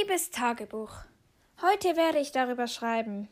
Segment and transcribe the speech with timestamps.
[0.00, 0.92] Liebes Tagebuch,
[1.60, 3.28] heute werde ich darüber schreiben.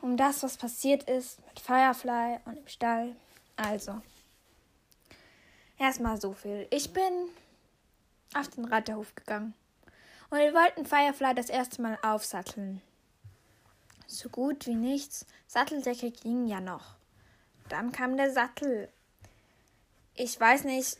[0.00, 3.16] Um das, was passiert ist mit Firefly und im Stall.
[3.56, 4.00] Also,
[5.78, 6.66] erstmal so viel.
[6.70, 7.12] Ich bin
[8.34, 9.52] auf den Reiterhof gegangen
[10.30, 12.80] und wir wollten Firefly das erste Mal aufsatteln.
[14.06, 15.26] So gut wie nichts.
[15.46, 16.96] Satteldecke ging ja noch.
[17.68, 18.88] Dann kam der Sattel.
[20.14, 20.96] Ich weiß nicht,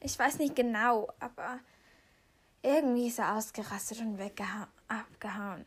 [0.00, 1.58] ich weiß nicht genau, aber
[2.62, 5.64] irgendwie ist er ausgerastet und weggehauen.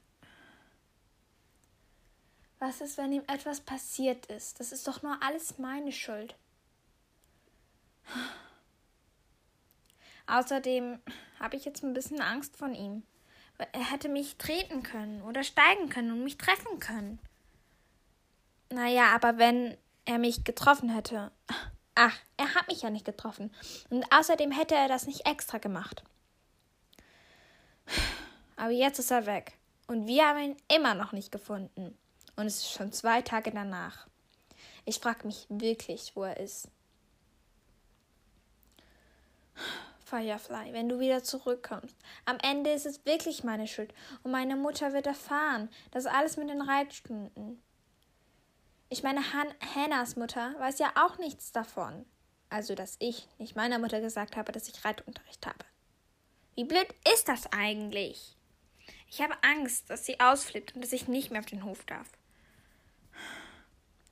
[2.59, 4.59] Was ist, wenn ihm etwas passiert ist?
[4.59, 6.35] Das ist doch nur alles meine Schuld.
[10.27, 10.99] Außerdem
[11.39, 13.03] habe ich jetzt ein bisschen Angst von ihm.
[13.57, 17.19] Er hätte mich treten können oder steigen können und mich treffen können.
[18.69, 21.31] Naja, aber wenn er mich getroffen hätte.
[21.95, 23.53] Ach, er hat mich ja nicht getroffen.
[23.89, 26.03] Und außerdem hätte er das nicht extra gemacht.
[28.61, 29.57] Aber jetzt ist er weg.
[29.87, 31.97] Und wir haben ihn immer noch nicht gefunden.
[32.35, 34.05] Und es ist schon zwei Tage danach.
[34.85, 36.69] Ich frage mich wirklich, wo er ist.
[40.05, 41.97] Firefly, wenn du wieder zurückkommst.
[42.25, 43.95] Am Ende ist es wirklich meine Schuld.
[44.21, 45.67] Und meine Mutter wird erfahren.
[45.89, 47.63] Das alles mit den Reitstunden.
[48.89, 52.05] Ich meine, Han Hannahs Mutter weiß ja auch nichts davon.
[52.51, 55.65] Also, dass ich nicht meiner Mutter gesagt habe, dass ich Reitunterricht habe.
[56.53, 58.37] Wie blöd ist das eigentlich?
[59.13, 62.07] Ich habe Angst, dass sie ausflippt und dass ich nicht mehr auf den Hof darf.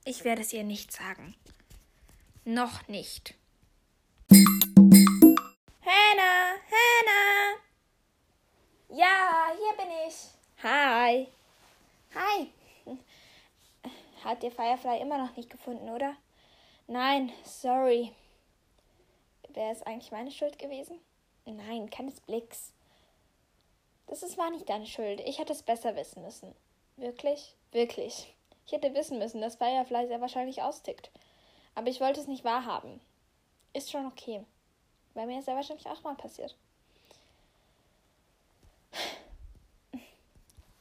[0.04, 1.34] Ich werde es ihr nicht sagen.
[2.44, 3.34] Noch nicht.
[4.30, 5.38] Hannah,
[6.70, 7.56] Hannah!
[8.90, 10.16] Ja, hier bin ich.
[10.62, 11.28] Hi.
[12.14, 12.52] Hi.
[14.22, 16.14] Hat ihr Firefly immer noch nicht gefunden, oder?
[16.86, 18.12] Nein, sorry.
[19.48, 21.00] Wäre es eigentlich meine Schuld gewesen?
[21.46, 22.74] Nein, keines Blicks.
[24.10, 25.20] Das ist, war nicht deine Schuld.
[25.20, 26.52] Ich hätte es besser wissen müssen.
[26.96, 27.54] Wirklich?
[27.70, 28.34] Wirklich.
[28.66, 31.12] Ich hätte wissen müssen, dass Firefly sehr wahrscheinlich austickt.
[31.76, 33.00] Aber ich wollte es nicht wahrhaben.
[33.72, 34.44] Ist schon okay.
[35.14, 36.56] Weil mir ist ja wahrscheinlich auch mal passiert.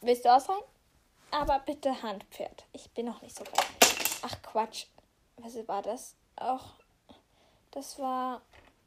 [0.02, 0.64] Willst du ausreiten?
[1.30, 2.66] Aber bitte Handpferd.
[2.74, 4.24] Ich bin noch nicht so weit.
[4.24, 4.88] Ach Quatsch.
[5.38, 6.16] Was war das?
[6.36, 6.74] Auch.
[7.70, 8.42] Das war.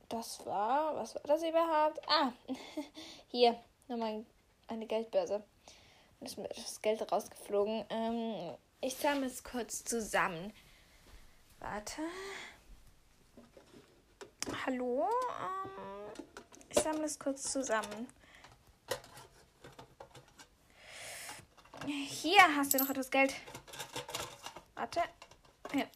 [0.09, 0.97] Das war.
[0.97, 2.01] Was war das überhaupt?
[2.09, 2.33] Ah.
[3.29, 3.57] Hier.
[3.93, 4.25] Nochmal
[4.69, 5.45] eine Geldbörse.
[6.19, 7.85] Und ist mir das Geld rausgeflogen.
[7.91, 10.51] Ähm, ich sammle es kurz zusammen.
[11.59, 12.01] Warte.
[14.65, 15.07] Hallo?
[15.07, 16.25] Ähm,
[16.71, 18.09] ich sammle es kurz zusammen.
[21.85, 23.35] Hier hast du noch etwas Geld.
[24.75, 25.03] Warte.
[25.71, 25.87] Hier.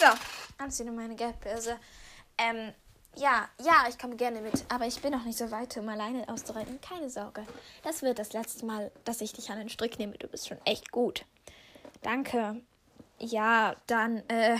[0.00, 0.06] So,
[0.56, 1.78] anziehen um meine Geldbörse.
[2.38, 2.72] Ähm,
[3.16, 6.28] ja, ja, ich komme gerne mit, aber ich bin noch nicht so weit, um alleine
[6.28, 6.80] auszureiten.
[6.80, 7.46] Keine Sorge.
[7.82, 10.16] Das wird das letzte Mal, dass ich dich an den Strick nehme.
[10.18, 11.24] Du bist schon echt gut.
[12.02, 12.62] Danke.
[13.18, 14.58] Ja, dann, äh.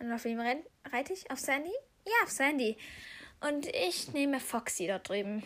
[0.00, 1.30] Und auf wem reite ich?
[1.30, 1.72] Auf Sandy?
[2.04, 2.76] Ja, auf Sandy.
[3.40, 5.42] Und ich nehme Foxy dort drüben.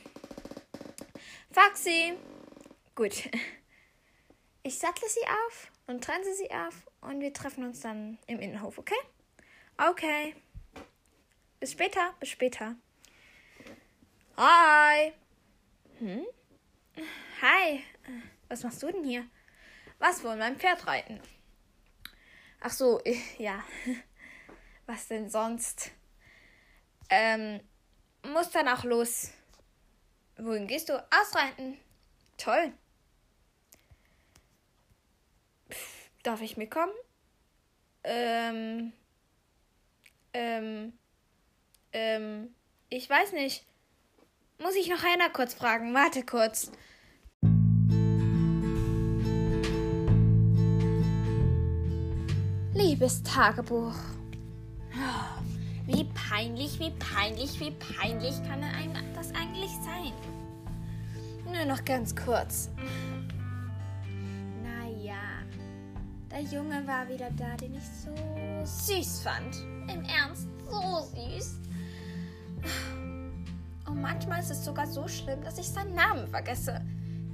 [1.50, 2.14] Foxy!
[2.94, 3.28] Gut.
[4.62, 8.78] Ich sattle sie auf und trenne sie auf und wir treffen uns dann im Innenhof,
[8.78, 8.98] okay?
[9.90, 10.34] Okay.
[11.60, 12.76] Bis später, bis später.
[14.36, 15.12] Hi.
[15.98, 16.24] Hm?
[17.42, 17.82] Hi.
[18.48, 19.26] Was machst du denn hier?
[19.98, 21.20] Was wohl, mein Pferd reiten?
[22.60, 23.00] Ach so,
[23.38, 23.64] ja.
[24.86, 25.90] Was denn sonst?
[27.10, 27.60] Ähm,
[28.22, 29.32] muss dann auch los.
[30.36, 31.04] Wohin gehst du?
[31.10, 31.76] Ausreiten.
[32.36, 32.72] Toll.
[35.70, 36.92] Pff, darf ich mitkommen?
[38.04, 38.92] Ähm.
[40.32, 40.98] Ähm.
[41.92, 42.54] Ähm.
[42.90, 43.66] Ich weiß nicht.
[44.60, 45.94] Muss ich noch einer kurz fragen?
[45.94, 46.72] Warte kurz.
[52.74, 53.94] Liebes Tagebuch.
[55.86, 60.12] Wie peinlich, wie peinlich, wie peinlich kann einem das eigentlich sein?
[61.44, 62.70] Nur noch ganz kurz.
[64.62, 65.42] Naja,
[66.30, 68.14] der Junge war wieder da, den ich so
[68.64, 69.56] süß fand.
[69.90, 71.67] Im Ernst, so süß.
[73.88, 76.82] Und manchmal ist es sogar so schlimm, dass ich seinen Namen vergesse.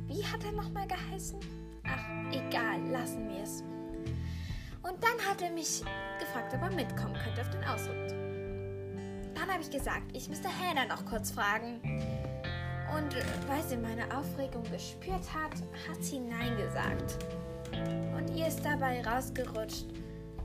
[0.07, 1.41] Wie hat er nochmal geheißen?
[1.85, 3.63] Ach, egal, lassen wir es.
[4.83, 5.83] Und dann hat er mich
[6.21, 8.13] gefragt, ob er mitkommen könnte auf den Ausritt.
[9.35, 11.81] Dann habe ich gesagt, ich müsste Hannah noch kurz fragen.
[12.97, 13.17] Und
[13.49, 15.55] weil sie meine Aufregung gespürt hat,
[15.89, 17.25] hat sie Nein gesagt.
[18.17, 19.87] Und ihr ist dabei rausgerutscht,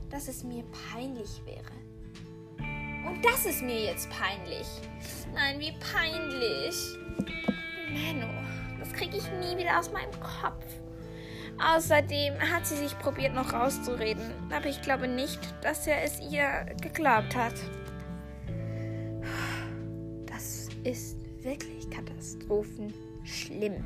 [0.08, 1.89] dass es mir peinlich wäre.
[3.06, 4.66] Und das ist mir jetzt peinlich.
[5.34, 6.76] Nein, wie peinlich.
[7.92, 8.28] Menno,
[8.78, 10.64] das kriege ich nie wieder aus meinem Kopf.
[11.62, 16.74] Außerdem hat sie sich probiert, noch rauszureden, aber ich glaube nicht, dass er es ihr
[16.80, 17.54] geglaubt hat.
[20.26, 23.84] Das ist wirklich katastrophenschlimm.